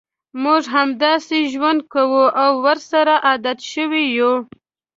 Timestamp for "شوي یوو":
3.73-4.33